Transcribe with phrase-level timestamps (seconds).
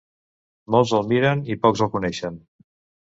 [0.75, 2.45] Molts el miren i pocs el coneixen.